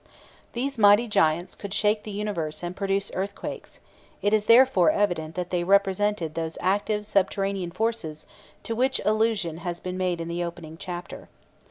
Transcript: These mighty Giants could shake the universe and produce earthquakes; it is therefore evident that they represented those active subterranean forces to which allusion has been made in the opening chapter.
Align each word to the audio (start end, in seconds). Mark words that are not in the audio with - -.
These 0.53 0.79
mighty 0.79 1.07
Giants 1.07 1.53
could 1.53 1.75
shake 1.75 2.01
the 2.01 2.09
universe 2.09 2.63
and 2.63 2.75
produce 2.75 3.11
earthquakes; 3.13 3.79
it 4.23 4.33
is 4.33 4.45
therefore 4.45 4.89
evident 4.89 5.35
that 5.35 5.51
they 5.51 5.63
represented 5.63 6.33
those 6.33 6.57
active 6.59 7.05
subterranean 7.05 7.69
forces 7.69 8.25
to 8.63 8.73
which 8.75 8.99
allusion 9.05 9.57
has 9.57 9.79
been 9.79 9.99
made 9.99 10.19
in 10.19 10.27
the 10.27 10.43
opening 10.43 10.75
chapter. 10.75 11.29